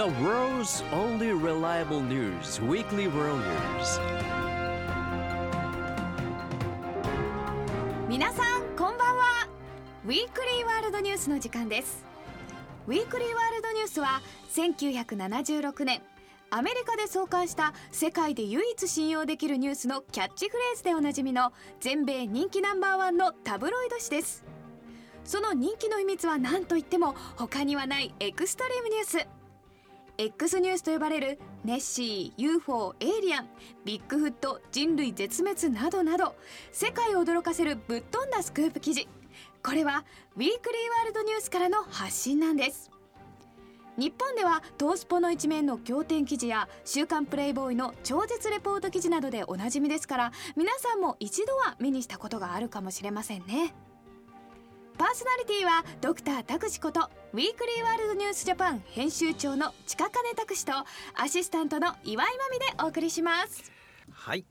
[0.00, 4.00] The world's only reliable news weekly world news.
[8.08, 9.46] 皆さんこんばんは。
[10.06, 12.02] ウィークリーワールドニュースの時間です。
[12.88, 14.22] ウィークリーワールドニュースは
[14.54, 16.00] 1976年
[16.48, 24.46] アメリカで創刊した世界で唯一信用できるニュースのキャッチフレーズでおなじみの全米人気ナンバーワンのタブロイド紙です。
[25.24, 29.39] その人気の秘密は何といっても他にはないエクストリームニュース。
[30.22, 33.48] X ニュースと呼ばれるネッシー UFO エイリアン
[33.86, 36.36] ビッグフット人類絶滅などなど
[36.72, 39.08] 世界を驚かせるぶっ飛んだスクープ記事。
[39.64, 40.04] これは
[40.36, 40.52] ウィークリー
[40.98, 42.90] ワールドニュースからの発信なんです。
[43.96, 53.74] 日本ではトースポの一面の仰天記事や週刊プレイボーイの超絶レポート記事などでおなじみですから皆さんも一度は目にしたことがあるかもしれませんね。
[55.00, 60.72] パーソナリティはドクタータクシことウィークリーワールドニュースジャパン編集長の近金拓司と
[61.14, 63.72] アシスタントの岩井真美でお送りします。
[64.12, 64.44] はい。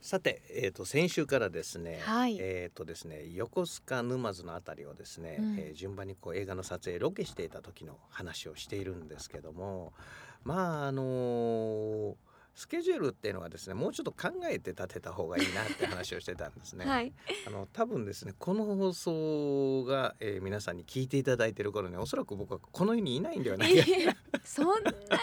[0.00, 2.38] さて、えー、と先週からですね、はい。
[2.38, 5.58] えっ、とですね横須賀沼津のあたりをですね、うん。
[5.58, 9.92] えー順番にこう映画の撮影ロケしていた時の話をしているんですけども
[10.44, 12.14] まああのー
[12.60, 16.84] スケジュールっていうのはですねもうちょっと考えて立てた方がいいなって話をしてたんですね。
[16.84, 17.10] はい。
[17.46, 23.84] あの多分ですねこの放送が、えー皆さんに聞いていただいている頃におそらく僕はこの世にいないんではないか。
[24.44, 25.16] そんなにハ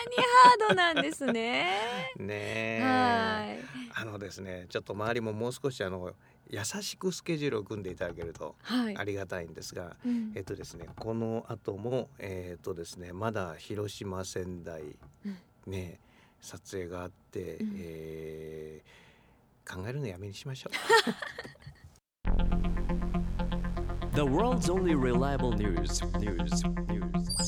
[0.65, 1.77] ードなんですね。
[2.17, 2.81] ねえ。
[2.81, 4.01] はい。
[4.01, 6.15] あのですねちょっと周りももう少しあの
[6.49, 8.97] 優しくスケジュールを組んでいただけるとはい。
[8.97, 10.31] ありがたいんですが、うん。
[10.33, 15.37] えっとですねこの後もえっとですねまだ広島仙台うん。
[15.67, 15.99] ね
[16.41, 19.07] 撮影があって、うんえー
[19.69, 20.73] 考えるのやめにしましょう。
[24.15, 27.43] The world's only reliable news news news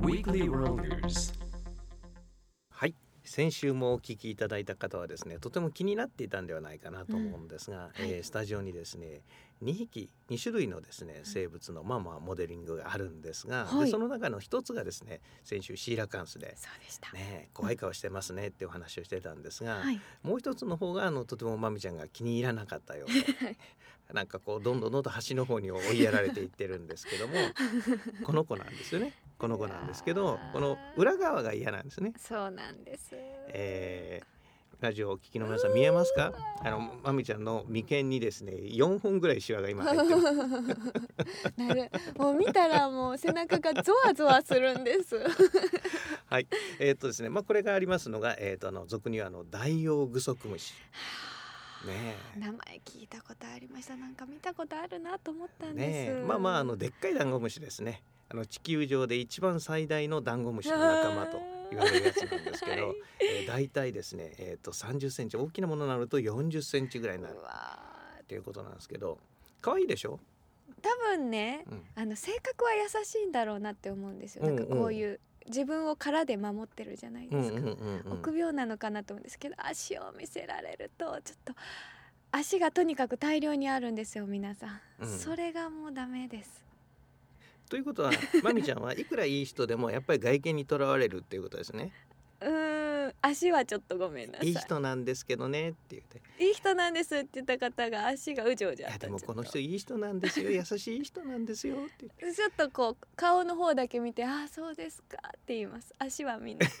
[0.00, 1.45] weekly world news はい
[3.36, 9.20] 先週もお聞きいただいた方はですねとても気になっていたんではないかなと思うんですが、えースタジオにですね
[9.62, 13.84] 2匹2種類のですね生物のまあまあモデリングがあるんですが、はい。
[13.84, 16.54] でその中の一つがですね先週シーラカンスで。
[16.56, 20.00] そうでした、ね、怖い顔してますねってお話をしてたんですが、はい。
[20.22, 23.58] もう一つの方があのとてもまみちゃんが気に入らなかったようで
[24.14, 27.34] なんかこうどんどんどんどん端の方に追いやられていってるんですけども
[28.24, 32.12] この子なんですよねこの子なんですけどこの裏側が嫌なんですね。
[32.18, 33.10] そうなんです。
[33.48, 34.26] えー
[34.78, 36.34] ラジオをお聞きの皆さん見えますか？
[36.62, 40.26] あのまみちゃんの眉間にですね4本ぐらいシワが今入ってます。
[41.56, 45.16] なるもう見たらもう背中がゾワゾワするんです。
[46.28, 46.46] はい。
[46.78, 50.74] えーっとですねまあこれがありますのがえーっとあの俗にはあのダイオウグソクムシ。
[51.86, 52.38] ねえ。
[52.38, 53.96] 名前聞いたことありました。
[53.96, 56.24] なんか見たことあるなと思ったんです、ねえ。
[56.26, 61.38] まあまああのでっかいダンゴムシですねあの地球上で一番最大のダンゴムシの仲間と
[61.70, 62.96] 言われるやつなんですけど、 はい。
[63.20, 67.36] えー、大体ですね、えー、と30センチ大きなものになると40センチぐらいになる
[68.20, 69.18] っていうことなんですけど
[69.60, 70.20] 可愛いでしょ、
[70.82, 71.84] 多分ねうん。
[71.94, 74.70] あの性格は優しいんだろうなって思うんですよ、なんかうん。
[74.70, 78.12] うんこういう自分を殻で守ってるじゃないですか、うんうんうんうん。
[78.14, 81.54] 臆病なのかなと思うんですけど足を見せられるとちょっと
[82.32, 85.18] 足がとにかく大量にあるんですよ皆さん、うん。
[85.18, 86.65] それがもうダメです
[87.68, 88.10] ということは
[88.42, 91.92] まみちゃんはいくらいい人でもやっぱり外見にとらわれるっていうことですね。
[92.40, 94.48] うーん足はちょっとごめんなさい。
[94.48, 96.20] いい人なんですけどねって言って。
[96.44, 102.26] いい人なんですって言った方が足がうじょうじ「いょあったやでもこの人いい人なんですよ優しい人なんですよ」って言って。
[102.26, 105.94] とちょっとこう顔の方だけ見てああそうですかって言います。
[105.98, 106.66] 足はみんな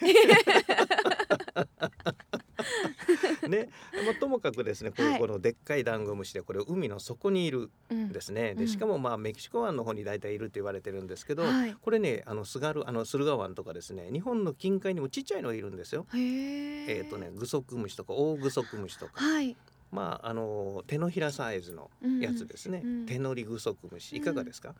[3.50, 3.68] ね、
[4.04, 8.58] まあ、ともかくですねこういうはいこのでっかいダンゴムシでこれ海の底にいるうんですね、うん。
[8.58, 11.74] でしかもまあメキシコ湾の方に大体いると言われてるんですけど、はい。
[11.80, 16.06] これねあの菅原あの駿河湾とかですね日本の近海にもちっちゃいのがいるんですよ。
[16.12, 19.12] へええっ、とねグソクムシとかオオグソクムシとか。
[19.14, 19.56] はい。
[19.92, 21.90] まああの手のひらサイズの
[22.20, 23.00] やつですね、うん。
[23.00, 24.74] うん手乗りグソクムシいかがですか、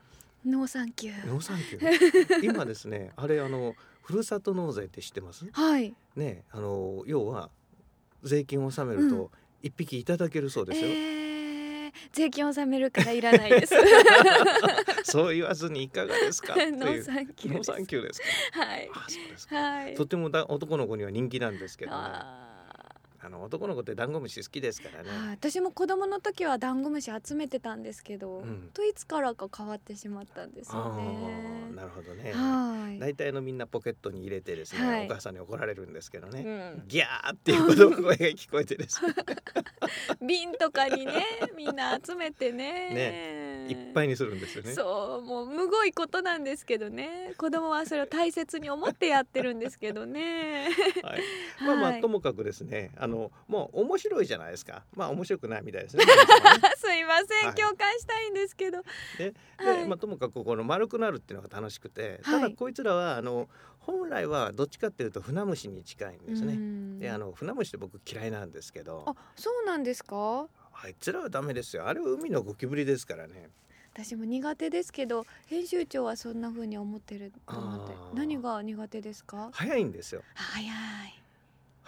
[0.45, 5.47] ノーサンキューノーサンキュー今ですねあれあのふるさと納税って知ってます？
[5.53, 5.95] はい。
[6.17, 7.51] ねあの要は
[8.27, 9.31] 税金を納めるうと
[9.63, 13.75] 一匹いただけるそうですよ、えー、税金を納めるからいらないです。
[15.05, 16.55] そう言わずにいかがですか？
[16.57, 18.19] ノーサンキューです。
[18.21, 18.61] ですか？
[18.67, 18.91] はい。
[18.93, 19.95] あそうですか、はい。
[19.95, 21.97] とってもだ男の子には人気なんですけどね
[23.27, 25.29] あの男の子ってダンゴムシ好きですからね、はい。
[25.31, 28.71] 私も子供の時はダンゴムシ集めてたんですけど、うん。
[28.73, 31.73] といつからか変わってしまったんですよああね。
[31.75, 32.33] なるほどね。
[32.33, 33.01] はい。
[33.01, 35.07] 大体のみんなポケットに入れてですね、はい。
[35.07, 36.43] お母さんに怒られるんですけどね、
[36.79, 39.13] うん、ギャーっていう子供の声が聞こえてですね。
[40.25, 41.25] 瓶とかにね
[41.57, 42.91] みんな集めてね。
[42.91, 43.67] ね。
[43.69, 44.73] いっぱいにするんですよね。
[44.73, 47.35] そうもうむごいことなんですけどね。
[47.37, 50.69] 子供はそれを大切に思ってやってるんですけどね。
[51.03, 51.21] はい、
[51.61, 51.99] まあまはい。
[51.99, 53.16] あともかくですねあの
[53.49, 54.85] もう面白いじゃないですか。
[54.95, 56.05] まあ面白くないみたいですね。
[56.77, 57.55] すいません、はい。
[57.55, 58.83] 共感したいんですけど。
[59.19, 59.79] ではい。
[59.83, 62.51] でまあ、ともかくこの丸くなるっていうのが楽しくてたはい。
[62.51, 63.49] だこいつらはあの
[63.79, 66.55] 本来はどっちかっていうと船虫に近いんですうね。
[66.55, 66.99] ん。
[66.99, 69.05] であの船虫って僕嫌いなんですけど。
[69.07, 70.49] あそうなんですか？
[70.79, 71.87] あいつらはダメですよ。
[71.87, 73.51] あれは海のゴキブリですからね。
[73.95, 79.49] 私も苦手ですけど編集長はそんな風に思ってると思って何が苦手ですか？
[79.55, 80.23] 早いんですよ。
[80.35, 81.23] あ早い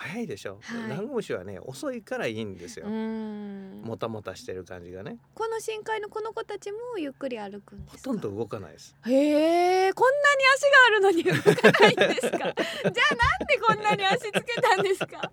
[0.00, 0.88] 早いでしょ、はい。
[0.88, 5.18] ダンゴムシはね遅いからいいんですよ、もたもたしてる感じがね。
[5.34, 8.10] この深海のこの子たちもゆっくり歩くんですか？
[8.10, 8.94] ほとんど動かないです。
[9.06, 11.32] へえこんなに足があるのに動
[11.72, 12.38] かないんですか？
[12.38, 15.16] じゃあなんでこんなに足つけたんですか？
[15.16, 15.32] 思いま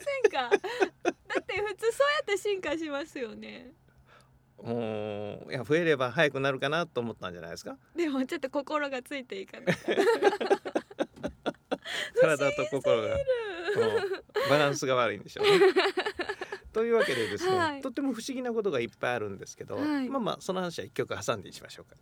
[0.00, 0.50] せんか？
[0.50, 3.72] だって普通そうやって進化しますよね。
[4.58, 7.76] うーんいや増えれば早くなるかなと思ったんじゃないですか？
[7.94, 9.76] でもちょっと心がついていかない。
[12.20, 13.14] 体と心が。
[13.14, 13.20] うん
[14.48, 15.60] バランスが悪いんでしょうね。
[16.72, 21.96] というわけでですね、はいとっても不思議なことがいっぱいあるんですけど、はいまあまあその話は一曲挟んでしましょうか。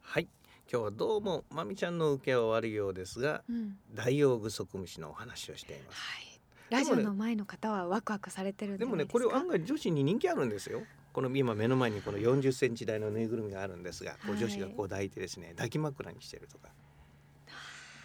[0.00, 0.28] はい
[0.72, 6.00] 今日はどうもまみちゃんの受けは悪いようですがうんダイオウグソクムシのお話をしています。
[6.00, 6.32] はい
[6.70, 10.82] ラジオの前の方はワクワクされてるんじでもねこれ案外女子に人気あるんですよ。
[11.12, 16.70] この今目の前にこの40センチ大のぬいぐるみがあるんですが、こうはい女子がこう抱いてですね抱き枕にしてるとか。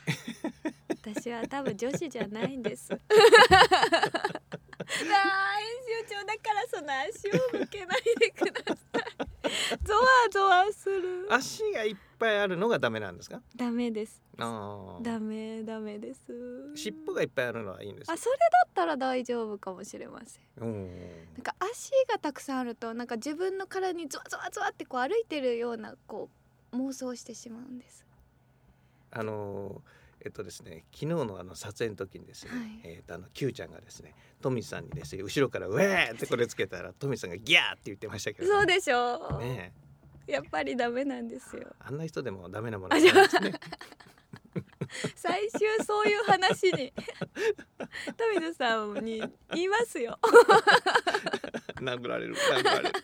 [1.13, 2.91] 私は多分女子じゃないんです。
[2.93, 2.99] ああ
[4.87, 5.05] 編
[6.05, 8.77] 集長だからその足を向けないでください。
[9.83, 10.01] ゾワ
[10.31, 11.27] ゾワする。
[11.29, 13.41] 足がいっぱいあるのがダメなんですか？
[13.55, 14.21] ダメです。
[14.37, 15.01] ああ。
[15.03, 16.21] ダメダメです。
[16.75, 18.13] 尻尾がいっぱいあるのはいいんですか？
[18.13, 20.43] あそれだったら大丈夫かもしれません。
[20.57, 20.87] うん。
[21.33, 26.29] なんか足がたくさんあるとなんか自分の体にゾワゾワゾワってこう歩いてるようなこ
[26.71, 28.05] う妄想してしまうんです。
[29.11, 29.81] あの
[30.27, 39.39] えっとですね昨日のあの撮影の時にですね、はいえっとあの Q ちゃんがですねトミさんにですね後ろから「ウェー!」ってこれつけたらトミさんが「ギャー!」って言ってましたけど、そうでしょう。
[39.39, 39.73] ね
[40.27, 41.73] えやっぱりダメなんですよ。
[41.79, 43.53] あんな人でもダメなものなんですね。
[45.15, 46.91] 最終そういう話に
[48.17, 50.19] 富野さんに言いますよ。
[51.79, 52.95] 殴られる殴られる。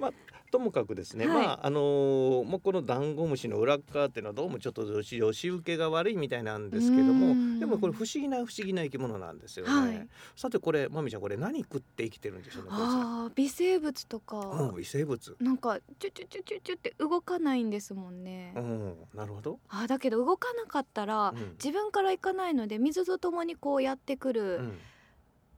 [0.00, 0.12] まあ
[0.50, 9.72] ともかくですね、はいまああのーもうこのダンゴムシの裏側っていうのはどうもちょっと女子女子受けが悪いみたいなんですけどうもんでもこれ不思議な不思議な生き物なんですよね。
[9.72, 12.68] はいさてこれまみちゃんこれ何食って生きてるんでしょうね。
[12.72, 14.36] ああ微生物とうか
[14.70, 15.36] ん、微生物。
[15.40, 18.52] なんかチュチュチュチュチュって動かないんですもんね。
[18.56, 19.58] うん、なるほど。
[19.68, 24.78] あーだけど動かなかったらうん自分から行かないので水とともにこうやってくる、うん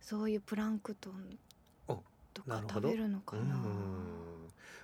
[0.02, 1.38] そういうプランクトン
[1.86, 2.02] お
[2.32, 3.54] とか食べるのかうな。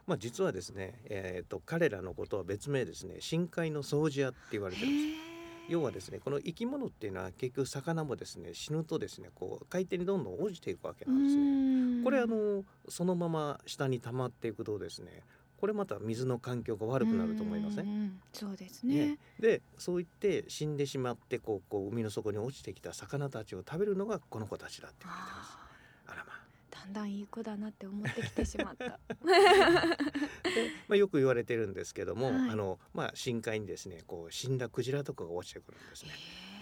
[0.07, 5.27] んまあ実はですね、えー、と彼らのことは別名ですね深海の掃除屋って言われてるんです。
[5.69, 12.05] 要はですねこの生き物っていうのは結局魚もですね死ぬとですねこう海底にどんどん落ちていくわけうなんですね。
[12.05, 15.25] これあのそのまま下に溜まっていくとですね
[15.59, 17.89] これまた水の環境が悪くなると思いません、う
[18.33, 25.66] そうですねねでそう言って死んでしまってこうこう海の底に落ちてきた魚たちを食べるのがこの子たちだって言われてます。
[26.07, 28.85] ああらまあーだんだんいい子だなって思ってきてしまった。
[28.85, 28.93] で、
[30.89, 36.11] まあ、よく言われてるんですけども、はいあのまあ、深海にですねこう死んだクジラとかが落ちてくるんですね。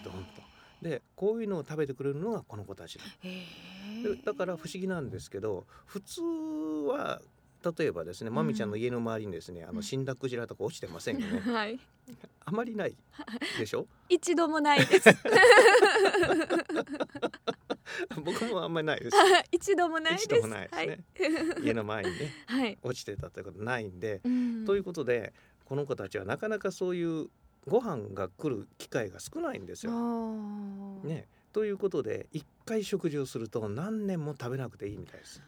[0.03, 0.41] ドンと
[0.81, 2.97] でこういうのを食べてくれるのがこの子たち
[4.23, 4.33] だ。
[4.33, 6.21] から不思議なんですけど普通
[6.87, 7.21] は
[7.77, 11.39] 例えばですねまみちゃんの家の周りにですね、あうんの死んだクジラとか落ちてませんよね。
[11.39, 11.79] はい。
[12.45, 12.95] あまりない
[13.57, 13.87] でしょ？
[14.09, 15.09] 一度もないです。
[18.23, 19.17] 僕もあんまりないです。
[19.51, 20.25] 一度もないです。
[20.25, 21.55] 一度もないですね。
[21.63, 22.61] 家の前にねはい。
[22.61, 22.77] はい。
[22.81, 25.33] 落ちてたということないんで、うんということで
[25.65, 27.29] この子たちはなかなかそういう
[27.67, 29.95] ご飯が来る機会が少ないんですあよ。
[29.95, 35.41] ーね、ということで一回食事をすると何年も食べなくていいみたいです。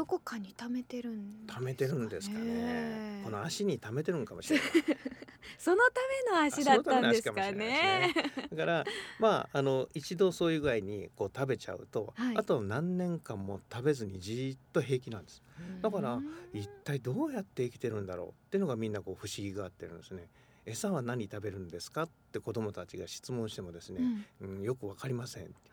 [0.00, 3.20] どこかに貯めてるんですか貯めてるんですかね。
[3.22, 4.68] この足に貯めてるんかもしれない。
[5.58, 8.14] そのための足だったんですかね。
[8.50, 8.84] だから
[9.20, 15.42] まああの一度そういう具合にこう食べちゃうと、はいあと何年間も食べずにじーっと平気なんです。
[15.82, 20.30] だからうん一体どうやって生きてるんだろうっていうのがみんなこう不思議があってるんですね。
[20.64, 24.00] 餌は何食べるんですかって子供たちが質問してもですね、
[24.40, 25.70] うんうん、よくわかりませんって。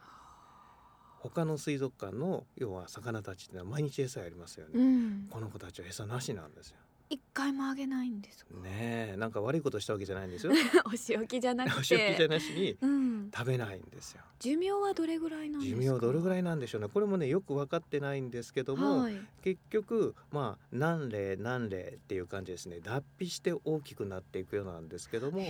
[1.19, 4.71] 他の水族館の要は魚たちってのは毎日餌やりますよね。
[4.75, 5.27] うん。
[5.29, 6.77] この子たちは餌なしなんですよ。
[7.09, 8.53] 一回もあげないんですか？
[8.61, 10.51] ねえなんか悪いことしたわけじゃないんですよ。
[10.85, 11.79] お仕置きじゃなくて。
[11.79, 14.21] お仕置きじゃなしにうん、食べないんですよ。
[14.39, 15.81] 寿命はどれぐらいなん寿か？
[15.83, 16.89] 命どれぐらいなんでしょうね。
[16.89, 22.79] これもねよく分かってないんですけども、はい、結局まあ何例何例っていう感じですね。
[22.81, 25.45] 脱皮して大きくなっていくようなんですけども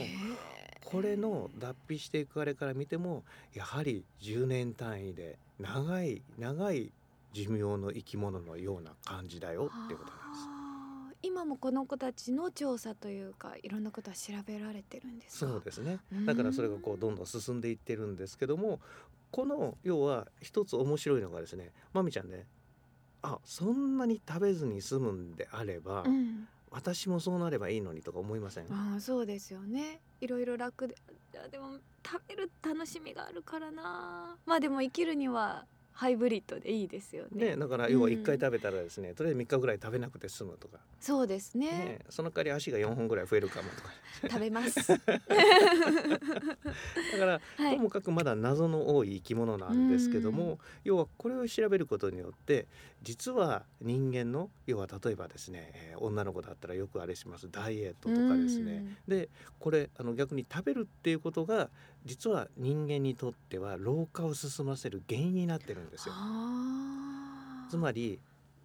[0.86, 6.92] これの脱皮していくあれから見てもやはり10年単位で長い長い
[7.34, 10.48] 寿命の生き物のような感じだよっていうことなんです。
[11.24, 15.52] 今もこの子たちの調査というかいろんなことは調べられてるんですか？
[15.52, 16.00] そうですね。
[16.12, 18.80] うんだからそれがこうどんどん進んでいってるんですけども
[19.32, 22.46] この要は一つ面白いのがですねまみちゃんね
[23.24, 28.66] あそんなに食べずに済むんであれば、うん、私もそうなればいいのにとか思いません？
[28.72, 30.02] ああそうですよね。
[30.22, 30.96] いろいろ楽で
[31.44, 34.38] あでも食べる楽しみがあるからな。
[34.46, 35.66] まあでも生きるには
[35.98, 37.56] ハイブリッドでいいですよね。
[37.56, 41.72] ね、だから要は1回食べたらですね、とりあえず3日ぐらい食べなくて済むとか、そうですね。
[41.72, 43.90] ね、その代わり足が4本ぐらい増えるかもとか。
[44.30, 44.76] 食べます。
[44.94, 45.00] だ
[47.18, 47.76] から、はい。
[47.78, 50.58] ともかくまだ謎の多い生き物なんですけども、うん。
[50.84, 52.68] 要はこれを調べることによって
[53.02, 61.70] 実は人間の要は例えばですね、えー女の子だったらよくあれしますダイエットとかですね、でこれあの逆に食べるっていうことが
[62.06, 66.14] 実は人間にとっては老化を進ませる原因になってるんですよ。
[67.70, 68.20] つまり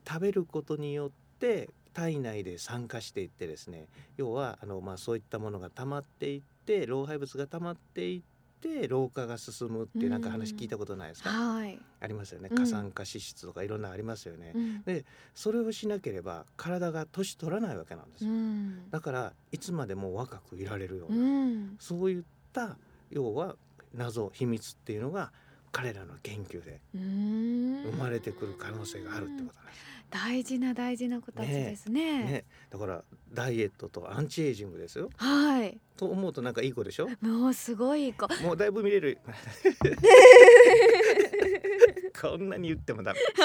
[0.07, 3.87] 食べることによって体内で酸化していってですね
[4.17, 8.23] 要はあの、まあ、そういったものが溜まっていって老廃物が溜まっていっ
[8.61, 12.49] て老化が進むっていうなんか話聞いたことないですか、はい、ありますよね。
[12.51, 12.57] うん。
[12.57, 15.05] 過酸化脂質とかいろんなありますよね、うん。
[15.35, 18.91] それをしなければ体が年取らないわけなんですうよ、ん。
[18.91, 22.77] だからいつまでも若くいられるよううな、ん、そういった
[23.11, 23.57] 要は
[23.95, 25.33] 謎秘密っていうのが
[25.73, 29.79] 彼らの研究で生生まれてくる可能性があるってことなんです
[30.11, 33.03] 大事な大事な子たちですねね、だから
[33.33, 35.09] ダイエットとアンチエイジングですよ。
[35.17, 37.09] はいと思うとなんかいい子でしょ？
[37.23, 39.17] もうすごい子もうだいぶ見れる。
[42.21, 43.21] こんなに言ってもダメ。
[43.25, 43.41] いい子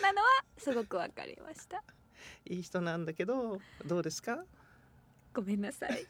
[0.00, 1.82] なのはすごくわかりました
[2.46, 4.42] いい人なんだけどどうですか？
[5.34, 6.06] ごめんなさい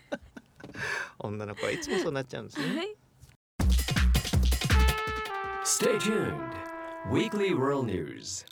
[1.18, 2.76] 女の子はいつもそうなっちゃうんですね。
[2.76, 2.96] はい
[5.68, 6.54] Stay tuned.
[7.10, 8.46] Weekly World News.